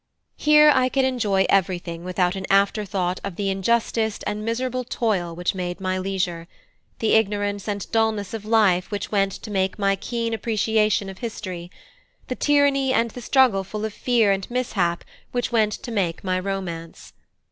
Here 0.37 0.71
I 0.73 0.89
could 0.89 1.05
enjoy 1.05 1.45
everything 1.47 2.03
without 2.03 2.35
an 2.35 2.47
afterthought 2.49 3.19
of 3.23 3.35
the 3.35 3.51
injustice 3.51 4.17
and 4.25 4.43
miserable 4.43 4.83
toil 4.83 5.35
which 5.35 5.53
made 5.53 5.79
my 5.79 5.99
leisure; 5.99 6.47
the 6.97 7.13
ignorance 7.13 7.67
and 7.67 7.85
dulness 7.91 8.33
of 8.33 8.43
life 8.43 8.89
which 8.89 9.11
went 9.11 9.31
to 9.33 9.51
make 9.51 9.77
my 9.77 9.95
keen 9.95 10.33
appreciation 10.33 11.07
of 11.07 11.19
history; 11.19 11.69
the 12.29 12.35
tyranny 12.35 12.91
and 12.91 13.11
the 13.11 13.21
struggle 13.21 13.63
full 13.63 13.85
of 13.85 13.93
fear 13.93 14.31
and 14.31 14.49
mishap 14.49 15.03
which 15.33 15.51
went 15.51 15.73
to 15.73 15.91
make 15.91 16.23
my 16.23 16.39
romance. 16.39 17.13